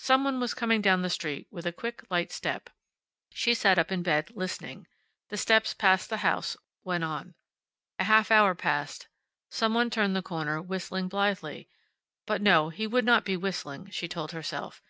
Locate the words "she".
3.30-3.54, 13.92-14.08